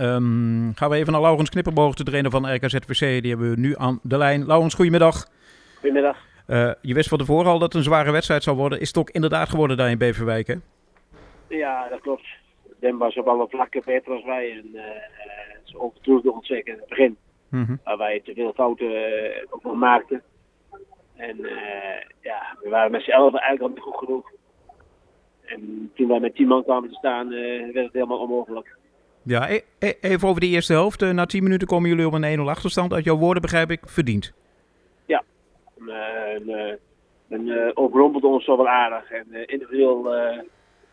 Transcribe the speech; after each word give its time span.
Ehm, 0.00 0.72
gaan 0.74 0.90
we 0.90 0.96
even 0.96 1.12
naar 1.12 1.20
Laurens 1.20 1.50
Knipperboog, 1.50 1.94
de 1.94 2.04
trainer 2.04 2.30
van 2.30 2.54
RKZVC. 2.54 3.22
Die 3.22 3.30
hebben 3.30 3.50
we 3.50 3.60
nu 3.60 3.74
aan 3.76 4.00
de 4.02 4.16
lijn. 4.16 4.46
Laurens, 4.46 4.74
goedemiddag. 4.74 5.26
Goedemiddag. 5.74 6.16
Uh, 6.48 6.70
je 6.82 6.94
wist 6.94 7.08
van 7.08 7.18
tevoren 7.18 7.50
al 7.50 7.58
dat 7.58 7.72
het 7.72 7.74
een 7.74 7.90
zware 7.90 8.10
wedstrijd 8.10 8.42
zou 8.42 8.56
worden. 8.56 8.80
Is 8.80 8.88
het 8.88 8.98
ook 8.98 9.10
inderdaad 9.10 9.48
geworden 9.48 9.76
daar 9.76 9.90
in 9.90 9.98
Beverwijk, 9.98 10.46
hè? 10.46 10.54
Ja, 11.48 11.88
dat 11.88 12.00
klopt. 12.00 12.26
Den 12.78 12.98
was 12.98 13.16
op 13.16 13.28
alle 13.28 13.46
vlakken 13.48 13.82
beter 13.84 14.12
als 14.12 14.24
wij. 14.24 14.50
En 14.50 14.66
uh, 14.72 14.82
ze 15.64 15.80
overtroefde 15.80 16.32
ons 16.32 16.46
zeker 16.46 16.72
in 16.72 16.78
het 16.78 16.88
begin. 16.88 17.16
Mm 17.48 17.64
-hmm. 17.64 17.80
Waar 17.84 17.98
wij 17.98 18.20
te 18.24 18.34
veel 18.34 18.52
fouten 18.52 18.90
uh, 18.90 19.42
ook 19.50 19.62
nog 19.62 19.74
maakten. 19.74 20.22
En 21.16 21.36
ja, 22.20 22.56
we 22.62 22.68
waren 22.68 22.90
met 22.90 23.02
z'n 23.02 23.10
elf 23.10 23.34
eigenlijk 23.34 23.62
al 23.62 23.68
niet 23.68 23.94
goed 23.94 23.98
genoeg. 23.98 24.30
En 25.44 25.90
toen 25.94 26.08
wij 26.08 26.20
met 26.20 26.34
tien 26.34 26.46
man 26.46 26.64
kwamen 26.64 26.88
te 26.88 26.94
staan, 26.94 27.28
werd 27.28 27.84
het 27.84 27.92
helemaal 27.92 28.18
onmogelijk. 28.18 28.78
Ja, 29.22 29.50
e 29.50 29.60
e 29.78 29.94
even 30.00 30.28
over 30.28 30.40
de 30.40 30.46
eerste 30.46 30.72
helft. 30.72 31.00
na 31.00 31.26
tien 31.26 31.42
minuten 31.42 31.68
komen 31.68 31.88
jullie 31.88 32.06
op 32.06 32.12
een 32.12 32.38
1-0 32.38 32.42
achterstand. 32.42 32.92
Uit 32.92 33.04
jouw 33.04 33.16
woorden 33.16 33.42
begrijp 33.42 33.70
ik 33.70 33.80
verdiend. 33.84 34.32
Ja, 35.06 35.22
en, 35.76 36.78
men 37.26 37.76
overrompelde 37.76 38.26
ons 38.26 38.44
zo 38.44 38.56
wel 38.56 38.68
aardig. 38.68 39.10
En 39.10 39.46
individueel 39.46 40.14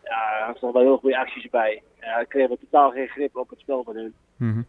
ja, 0.04 0.46
had 0.46 0.62
er 0.62 0.72
wel 0.72 0.82
heel 0.82 0.98
goede 0.98 1.18
acties 1.18 1.50
bij. 1.50 1.82
Ja, 2.00 2.24
kreeg 2.24 2.48
totaal 2.48 2.92
geen 2.92 3.08
grip 3.08 3.36
op 3.36 3.50
het 3.50 3.60
spel 3.60 3.84
van 3.84 3.96
hun. 3.96 4.14
Mm 4.38 4.52
-hmm. 4.52 4.66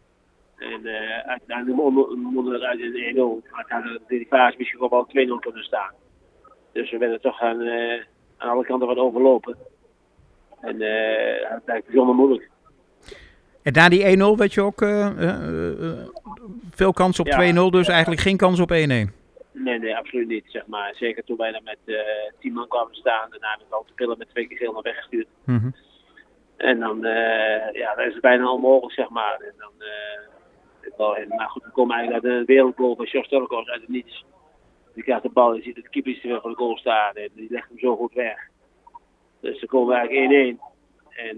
En 0.59 0.81
uh, 0.83 1.17
uiteindelijk 1.17 1.77
monden 2.15 2.59
we 2.59 2.67
uit 2.67 2.79
in 2.79 3.41
1-0. 3.43 3.49
Uiteindelijk 3.51 4.07
die 4.07 4.27
fase 4.29 4.57
misschien 4.57 4.89
wel 4.89 5.07
2-0 5.07 5.11
kunnen 5.39 5.63
staan. 5.63 5.93
Dus 6.71 6.91
we 6.91 6.97
werden 6.97 7.21
toch 7.21 7.41
aan, 7.41 7.61
uh, 7.61 8.03
aan 8.37 8.49
alle 8.49 8.65
kanten 8.65 8.87
wat 8.87 8.97
overlopen. 8.97 9.57
En 10.61 10.81
uh, 10.81 11.49
dat 11.49 11.65
blijkt 11.65 11.85
bijzonder 11.85 12.15
moeilijk. 12.15 12.49
En 13.63 13.73
na 13.73 13.89
die 13.89 14.17
1-0 14.17 14.37
werd 14.37 14.53
je 14.53 14.61
ook 14.61 14.79
veel 16.71 16.93
kans 16.93 17.19
op 17.19 17.27
ja, 17.27 17.53
2-0, 17.53 17.69
dus 17.69 17.87
ja. 17.87 17.93
eigenlijk 17.93 18.21
geen 18.21 18.37
kans 18.37 18.59
op 18.59 18.71
1-1. 18.71 18.75
Nee, 19.51 19.79
nee, 19.79 19.97
absoluut 19.97 20.27
niet. 20.27 20.45
Zeg 20.47 20.67
maar. 20.67 20.95
Zeker 20.95 21.23
toen 21.23 21.37
wij 21.37 21.51
dan 21.51 21.63
met 21.63 21.77
uh, 21.85 21.99
tien 22.39 22.53
man 22.53 22.67
kwamen 22.67 22.95
staan. 22.95 23.29
Daarna 23.29 23.57
met 23.57 23.71
al 23.73 23.83
te 23.87 23.93
pillen 23.93 24.17
met 24.17 24.29
twee 24.29 24.47
keer 24.47 24.57
geel 24.57 24.73
naar 24.73 24.81
weggestuurd. 24.81 25.27
Mm 25.43 25.59
-hmm. 25.59 25.75
En 26.57 26.79
dan, 26.79 26.99
ja, 27.71 27.95
dan 27.95 28.05
is 28.05 28.13
het 28.13 28.21
bijna 28.21 28.51
onmogelijk, 28.51 28.93
zeg 28.93 29.09
maar. 29.09 29.39
En 29.39 29.53
dan, 29.57 29.71
wel, 30.97 31.17
maar 31.27 31.49
goed, 31.49 31.63
we 31.63 31.71
komen 31.71 31.95
eigenlijk 31.95 32.25
uit 32.25 32.33
een 32.33 32.45
wereldgoal 32.45 32.95
van 32.95 33.05
Jos 33.05 33.27
Turkos 33.27 33.67
uit 33.67 33.81
het 33.81 33.89
niets. 33.89 34.25
Die 34.93 35.03
krijgt 35.03 35.23
de 35.23 35.29
bal 35.29 35.55
en 35.55 35.63
ziet 35.63 35.75
het 35.75 35.89
keeper 35.89 36.19
weer 36.23 36.41
voor 36.41 36.49
de 36.49 36.55
goal 36.55 36.77
staan. 36.77 37.13
En 37.13 37.29
die 37.33 37.47
legt 37.49 37.69
hem 37.69 37.79
zo 37.79 37.95
goed 37.95 38.13
weg. 38.13 38.39
Dus 39.39 39.59
dan 39.59 39.69
komen 39.69 39.87
we 39.87 39.95
eigenlijk 39.95 40.57
1-1. 40.57 40.61
En 41.09 41.37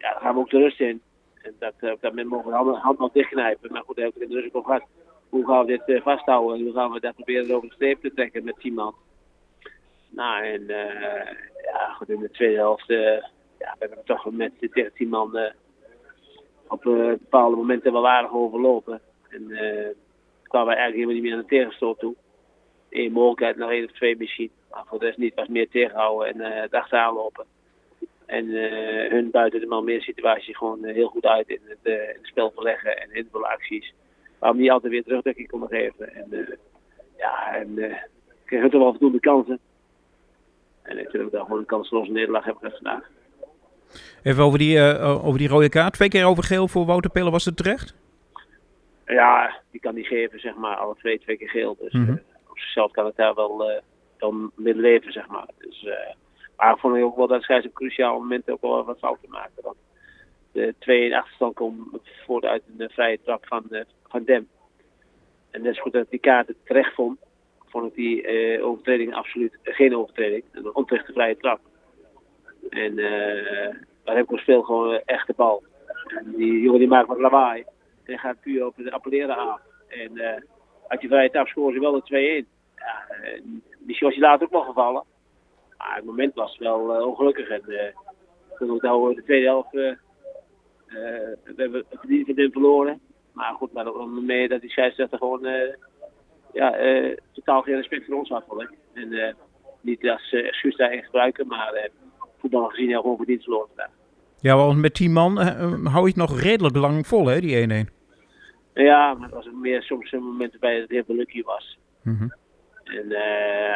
ja, 0.00 0.12
dan 0.12 0.20
gaan 0.22 0.34
we 0.34 0.40
ook 0.40 0.50
de 0.50 0.58
rust 0.58 0.80
in. 0.80 1.02
En 1.42 1.54
dat, 1.58 1.72
op 1.72 2.00
dat 2.00 2.02
moment 2.02 2.28
mogen 2.28 2.50
we 2.50 2.80
de 2.80 2.94
nog 2.98 3.12
dichtknijpen. 3.12 3.72
Maar 3.72 3.82
goed, 3.82 3.96
daar 3.96 4.04
heb 4.04 4.16
ik 4.16 4.22
in 4.22 4.28
de 4.28 4.40
rust 4.40 4.54
ook 4.54 4.64
gehad 4.64 4.82
hoe 5.28 5.46
gaan 5.46 5.66
we 5.66 5.66
dit 5.66 5.88
uh, 5.88 6.02
vasthouden 6.02 6.58
en 6.58 6.64
hoe 6.64 6.72
gaan 6.72 6.92
we 6.92 7.00
dat 7.00 7.14
proberen 7.14 7.54
over 7.54 7.68
de 7.68 7.74
streep 7.74 8.00
te 8.00 8.14
trekken 8.14 8.44
met 8.44 8.60
10 8.60 8.74
man. 8.74 8.94
Nou, 10.08 10.44
en 10.44 10.60
uh, 10.60 11.32
ja, 11.62 11.92
goed, 11.96 12.08
in 12.08 12.20
de 12.20 12.30
tweede 12.30 12.56
helft 12.56 12.90
uh, 12.90 12.98
ja, 13.58 13.74
we 13.78 13.78
hebben 13.78 14.04
toch 14.04 14.30
met 14.30 14.52
tegen 14.58 14.92
10 14.94 15.08
man 15.08 15.38
op 16.68 16.82
bepaalde 16.82 17.56
momenten 17.56 17.92
wel 17.92 18.08
aardig 18.08 18.32
overlopen. 18.32 19.00
En 19.28 19.46
kwamen 20.42 20.68
we 20.68 20.74
eigenlijk 20.74 20.94
helemaal 20.94 21.14
niet 21.14 21.22
meer 21.22 21.32
aan 21.32 21.40
de 21.40 21.46
tegenstoot 21.46 21.98
toe. 21.98 22.14
Eén 22.90 23.12
mogelijkheid, 23.12 23.56
nog 23.56 23.70
één 23.70 23.84
of 23.84 23.92
twee 23.92 24.16
misschien. 24.16 24.50
Maar 24.70 24.84
voor 24.86 24.98
de 24.98 25.04
rest 25.04 25.18
niet, 25.18 25.34
was 25.34 25.48
meer 25.48 25.68
tegenhouden 25.68 26.28
en 26.28 26.52
uh, 26.52 26.60
het 26.60 26.74
achteraan 26.74 27.14
lopen. 27.14 27.46
En 28.30 28.46
uh, 28.46 29.10
hun 29.10 29.30
buiten 29.30 29.60
de 29.60 29.66
man 29.66 29.84
meer 29.84 30.02
situatie 30.02 30.56
gewoon 30.56 30.84
uh, 30.84 30.94
heel 30.94 31.08
goed 31.08 31.26
uit 31.26 31.48
in 31.48 31.60
het, 31.64 31.78
uh, 31.82 31.92
in 31.92 32.16
het 32.16 32.26
spel 32.26 32.50
verleggen 32.54 33.00
en 33.00 33.12
invullen 33.12 33.48
acties 33.48 33.94
waarom 34.38 34.58
niet 34.58 34.70
altijd 34.70 34.92
weer 34.92 35.02
terugdekking 35.02 35.48
konden 35.48 35.68
geven. 35.68 36.14
En 36.14 36.26
uh, 36.30 36.48
ja, 37.16 37.54
en 37.54 37.78
uh, 37.78 37.94
kregen 38.44 38.70
toch 38.70 38.80
wel 38.80 38.90
voldoende 38.90 39.20
kansen. 39.20 39.58
En 40.82 40.96
natuurlijk 40.96 41.32
dan 41.32 41.44
gewoon 41.44 41.58
een 41.58 41.66
kansloze 41.66 42.10
nederlaag 42.10 42.44
hebben 42.44 42.62
we 42.62 42.70
vandaag. 42.70 43.10
Even 44.22 44.44
over 44.44 44.58
die, 44.58 44.98
over 45.00 45.38
die 45.38 45.48
rode 45.48 45.68
kaart. 45.68 45.92
Twee 45.92 46.08
keer 46.08 46.26
over 46.26 46.44
geel 46.44 46.68
voor 46.68 46.86
Wouter 46.86 47.10
Pellen, 47.10 47.32
was 47.32 47.44
het 47.44 47.56
terecht? 47.56 47.94
Ja, 49.06 49.60
die 49.70 49.80
kan 49.80 49.94
die 49.94 50.04
geven, 50.04 50.40
zeg 50.40 50.54
maar. 50.54 50.76
Alle 50.76 50.94
twee, 50.98 51.18
twee 51.18 51.36
keer 51.36 51.48
geel. 51.48 51.76
Dus 51.80 51.92
mm 51.92 52.04
-hmm. 52.04 52.20
op 52.48 52.58
zichzelf 52.58 52.90
kan 52.90 53.06
het 53.06 53.16
daar 53.16 53.34
wel, 53.34 53.82
wel 54.18 54.50
mee 54.54 54.74
leven, 54.74 55.12
zeg 55.12 55.26
maar. 55.28 55.48
Dus, 55.58 55.88
maar 56.60 56.74
ik 56.74 56.80
vond 56.80 57.02
ook 57.02 57.16
wel 57.16 57.26
dat 57.26 57.42
scheids 57.42 57.66
op 57.66 57.74
cruciaal 57.74 58.18
moment 58.18 58.50
ook 58.50 58.60
wel 58.60 58.84
wat 58.84 58.98
fouten 58.98 59.30
maakte. 59.30 59.62
Want 59.62 59.76
de 60.52 60.74
2 60.78 61.04
in 61.04 61.14
achterstand 61.14 61.54
komt 61.54 62.00
voort 62.26 62.44
uit 62.44 62.62
een 62.78 62.90
vrije 62.90 63.18
trap 63.24 63.46
van, 63.46 63.64
van 64.08 64.24
Dem. 64.24 64.48
En 65.50 65.62
net 65.62 65.72
is 65.72 65.80
goed 65.80 65.92
dat 65.92 66.02
ik 66.02 66.10
die 66.10 66.20
kaarten 66.20 66.56
terecht 66.64 66.94
vond, 66.94 67.18
vond 67.66 67.86
ik 67.86 67.94
die 67.94 68.22
uh, 68.22 68.66
overtreding 68.66 69.14
absoluut 69.14 69.58
geen 69.62 69.96
overtreding. 69.96 70.44
Een 70.52 70.74
onterechte 70.74 71.12
vrije 71.12 71.36
trap. 71.36 71.60
En 72.68 72.98
uh, 72.98 73.74
daar 74.04 74.16
heb 74.16 74.24
ik 74.24 74.32
ons 74.32 74.42
veel 74.42 74.62
gewoon 74.62 74.92
een 74.92 75.04
echte 75.04 75.32
bal. 75.36 75.62
En 76.06 76.32
die 76.36 76.60
jongen 76.60 76.78
die 76.78 76.88
maakt 76.88 77.08
wat 77.08 77.18
lawaai. 77.18 77.64
En 78.04 78.18
gaat 78.18 78.40
puur 78.40 78.66
op 78.66 78.76
het 78.76 78.90
appelleren 78.90 79.36
af. 79.36 79.60
En 79.88 80.20
uit 80.88 81.00
die 81.00 81.08
vrije 81.08 81.30
trap 81.30 81.46
scoren 81.46 81.74
ze 81.74 81.80
wel 81.80 82.02
de 82.04 82.44
2-1. 82.44 82.48
Ja, 82.76 83.04
misschien 83.78 84.06
was 84.06 84.16
hij 84.16 84.28
later 84.28 84.46
ook 84.46 84.52
wel 84.52 84.64
gevallen. 84.64 85.04
Maar 85.90 85.98
het 85.98 86.08
moment 86.08 86.34
was 86.34 86.58
wel 86.58 87.06
ongelukkig. 87.06 87.48
En 87.48 87.62
toen 88.58 88.70
ook 88.70 88.82
nou 88.82 89.14
de 89.14 89.22
tweede 89.22 89.46
helft... 89.46 89.72
we 89.72 91.52
hebben 91.56 91.84
het 91.88 92.00
verdiend 92.00 92.26
van 92.26 92.50
verloren. 92.50 93.00
Maar 93.32 93.54
goed, 93.54 93.72
maar 93.72 93.94
ook 93.94 94.10
mee 94.10 94.48
dat 94.48 94.60
die 94.60 94.70
scheidsrechter 94.70 95.18
gewoon 95.18 95.48
ja, 96.52 96.76
totaal 97.32 97.62
geen 97.62 97.74
respect 97.74 98.06
voor 98.06 98.14
ons 98.14 98.28
had. 98.28 98.44
En 98.92 99.12
uh, 99.12 99.32
niet 99.80 100.08
als 100.08 100.32
excuus 100.32 100.76
daarin 100.76 101.02
gebruiken, 101.02 101.46
maar 101.46 101.88
voetbal 102.38 102.68
gezien 102.68 102.88
heel 102.88 103.00
gewoon 103.00 103.16
verdiend 103.16 103.42
verloren 103.42 103.68
vandaag. 103.68 103.92
Ja, 104.40 104.56
want 104.56 104.78
met 104.78 104.94
10 104.94 105.12
man 105.12 105.36
hou 105.86 106.02
je 106.02 106.06
het 106.06 106.16
nog 106.16 106.40
redelijk 106.40 106.76
lang 106.76 107.06
vol, 107.06 107.26
hè, 107.26 107.40
die 107.40 107.86
1-1? 107.86 107.90
Ja, 108.74 109.14
maar 109.14 109.28
het 109.28 109.34
was 109.34 109.48
meer 109.52 109.82
soms 109.82 110.12
een 110.12 110.22
moment 110.22 110.50
waarbij 110.50 110.80
het 110.80 110.90
heel 110.90 111.04
lucky 111.06 111.42
was. 111.42 111.78
Mm 112.02 112.16
-hmm. 112.16 112.34
En 112.90 113.06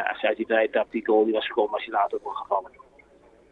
als 0.08 0.20
je 0.20 0.26
uit 0.26 0.36
die 0.36 0.46
vrije 0.46 0.70
trap, 0.70 0.90
die 0.90 1.06
goal 1.06 1.24
die 1.24 1.32
was 1.32 1.46
gekomen, 1.46 1.70
was 1.70 1.84
je 1.84 1.90
later 1.90 2.18
ook 2.18 2.24
wel 2.24 2.32
gevallen. 2.32 2.70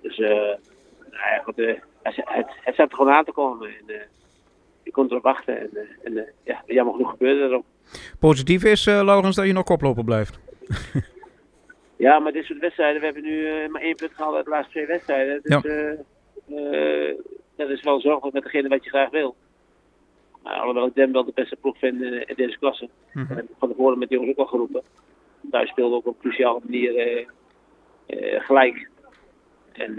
Dus 0.01 0.19
nou 0.19 1.31
ja, 1.35 1.43
goed, 1.45 1.57
het, 1.57 1.81
het, 2.03 2.51
het 2.61 2.75
zat 2.75 2.91
er 2.91 2.97
gewoon 2.97 3.13
aan 3.13 3.25
te 3.25 3.33
komen. 3.33 3.69
En, 3.69 4.09
je 4.83 4.91
kon 4.91 5.11
erop 5.11 5.23
wachten. 5.23 5.61
En, 5.61 5.71
en 6.03 6.13
uh, 6.13 6.23
ja, 6.45 6.63
jammer 6.67 6.95
genoeg 6.95 7.11
gebeurde 7.11 7.41
dat 7.41 7.53
ook. 7.53 7.65
Positief 8.19 8.65
is, 8.65 8.87
uh, 8.87 9.03
Laurens, 9.05 9.37
dat 9.37 9.47
je 9.47 9.53
nog 9.53 9.65
koploper 9.65 10.05
blijft. 10.05 10.39
ja, 11.97 12.19
maar 12.19 12.33
dit 12.33 12.45
soort 12.45 12.59
wedstrijden, 12.59 13.01
we 13.01 13.05
hebben 13.05 13.23
nu 13.23 13.39
uh, 13.39 13.69
maar 13.69 13.83
één 13.83 13.97
punt 13.97 14.13
gehaald 14.15 14.35
uit 14.35 14.45
de 14.45 14.51
laatste 14.51 14.73
twee 14.73 14.87
wedstrijden. 14.87 15.41
Dus 15.43 15.63
ja. 15.63 17.15
dat 17.57 17.69
is 17.69 17.83
wel 17.83 18.01
zorgelijk 18.01 18.35
met 18.35 18.43
degene 18.43 18.69
wat 18.69 18.85
je 18.85 18.91
graag 18.91 19.11
wil. 19.11 19.37
Maar 20.43 20.55
alhoewel 20.55 20.87
ik 20.87 20.95
Dem 20.95 21.13
wel 21.13 21.25
de 21.25 21.33
beste 21.35 21.57
ploeg 21.57 21.79
vind 21.79 22.03
in, 22.03 22.29
in 22.29 22.35
deze 22.37 22.59
klasse. 22.59 22.89
Mm 23.13 23.27
-hmm. 23.27 23.39
En 23.39 23.49
van 23.59 23.69
tevoren 23.69 23.99
met 23.99 24.09
de 24.09 24.15
jongens 24.15 24.33
ook 24.33 24.45
al 24.45 24.47
geroepen. 24.47 24.83
Daar 25.43 25.67
speelde 25.67 25.97
ook 25.97 26.07
op 26.07 26.15
een 26.15 26.21
cruciale 26.21 26.61
manier 26.65 27.27
gelijk. 28.39 28.91
En 29.73 29.95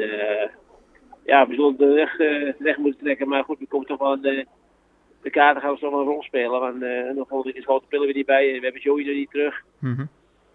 ja, 1.26 1.48
we 1.48 1.54
zullen 1.54 1.78
de 1.78 1.86
weg, 1.86 2.18
weg 2.58 2.78
moeten 2.78 3.04
trekken. 3.04 3.28
Maar 3.28 3.44
goed, 3.44 3.60
we 3.60 3.68
komen 3.68 3.88
toch 3.88 4.00
wel 4.00 4.12
aan 4.12 4.22
de, 4.22 4.46
de 5.22 5.30
kaarten 5.30 5.62
gaan 5.62 5.78
zo 5.78 5.90
wel 5.92 6.00
een 6.00 6.06
rol 6.06 6.24
spelen. 6.24 6.60
Want 6.60 6.82
uh, 6.82 7.12
nog 7.12 7.28
volgende 7.28 7.54
keer 7.54 7.64
grote 7.64 7.88
pillen 7.88 8.06
weer 8.06 8.16
niet 8.16 8.26
bij. 8.26 8.54
We 8.54 8.64
hebben 8.64 8.82
Joey 8.82 9.08
er 9.08 9.14
niet 9.14 9.32
terug. 9.32 9.64
Mm 9.80 9.96
-hmm. 9.96 10.10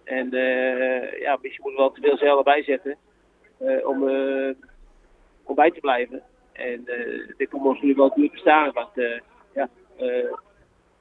En 0.04 0.34
uh, 0.34 1.20
ja, 1.20 1.38
misschien 1.40 1.62
moeten 1.62 1.72
we 1.72 1.76
wel 1.76 1.92
te 1.92 2.00
veel 2.00 2.16
zeilen 2.16 2.44
bijzetten. 2.44 2.96
Uh, 3.62 3.88
om, 3.88 4.02
om 5.42 5.54
bij 5.54 5.70
te 5.70 5.80
blijven. 5.80 6.22
En 6.52 6.84
dit 7.36 7.48
komt 7.48 7.64
ons 7.64 7.72
natuurlijk 7.72 7.98
wel 7.98 8.14
duur 8.14 8.30
te 8.30 8.36
staan. 8.36 8.72
Want 8.72 8.90
ja, 9.54 9.68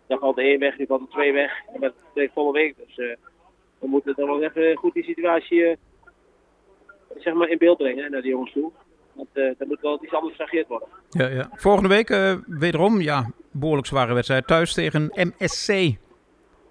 dan 0.07 0.19
valt 0.19 0.35
de 0.35 0.41
één 0.41 0.59
weg, 0.59 0.77
nu 0.77 0.85
valt 0.85 1.01
de 1.01 1.07
twee 1.07 1.33
weg. 1.33 1.51
En 1.73 1.81
dat 1.81 1.93
is 2.13 2.29
volle 2.33 2.51
week. 2.51 2.75
Dus 2.77 3.17
we 3.79 3.87
moeten 3.87 4.13
dan 4.15 4.27
wel 4.27 4.43
even 4.43 4.75
goed 4.75 4.93
die 4.93 5.03
situatie 5.03 5.77
zeg 7.15 7.33
maar 7.33 7.49
in 7.49 7.57
beeld 7.57 7.77
brengen 7.77 8.11
naar 8.11 8.21
de 8.21 8.27
jongens 8.27 8.51
toe. 8.51 8.71
Want 9.13 9.29
uh, 9.33 9.43
er 9.43 9.67
moet 9.67 9.81
wel 9.81 9.99
iets 10.03 10.13
anders 10.13 10.35
gereageerd 10.35 10.67
worden. 10.67 10.87
Ja, 11.09 11.27
ja. 11.27 11.49
Volgende 11.53 11.89
week 11.89 12.09
uh, 12.09 12.33
wederom, 12.45 13.01
ja, 13.01 13.31
behoorlijk 13.51 13.87
zware 13.87 14.13
wedstrijd 14.13 14.47
thuis 14.47 14.73
tegen 14.73 15.11
MSC. 15.13 15.97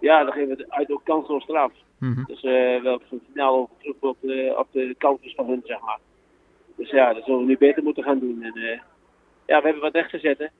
Ja, 0.00 0.24
dan 0.24 0.32
geven 0.32 0.56
we 0.56 0.64
uit 0.68 0.90
ook 0.90 1.04
kansloos 1.04 1.42
straf. 1.42 1.72
Mm 1.98 2.12
-hmm. 2.14 2.24
Dus 2.26 2.36
uh, 2.36 2.52
we 2.52 2.88
hebben 2.88 3.00
het 3.08 3.20
finaal 3.32 3.56
over 3.56 3.74
terug 3.78 3.96
op 4.00 4.16
de, 4.20 4.54
op 4.58 4.66
de 4.72 4.94
van 5.36 5.46
hun, 5.46 5.62
zeg 5.64 5.80
maar. 5.80 5.98
Dus 6.76 6.90
ja, 6.90 7.12
dat 7.12 7.24
zullen 7.24 7.40
we 7.40 7.46
nu 7.46 7.58
beter 7.58 7.82
moeten 7.82 8.02
gaan 8.02 8.18
doen. 8.18 8.42
En 8.42 8.60
ja, 9.46 9.58
we 9.58 9.64
hebben 9.64 9.82
wat 9.82 9.94
recht 9.94 10.10
te 10.10 10.18
zetten. 10.18 10.50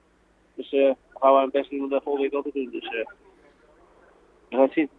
Dus 0.55 0.71
we 0.71 0.97
gaan 1.15 1.35
we 1.35 1.41
het 1.41 1.53
best 1.53 1.71
doen 1.71 1.83
om 1.83 1.89
dat 1.89 2.03
volgende 2.03 2.29
week 2.29 2.39
ook 2.39 2.53
te 2.53 2.59
doen. 2.59 2.71
Dus 2.71 2.89
we 4.49 4.57
gaan 4.57 4.61
het 4.61 4.73
zien. 4.73 4.91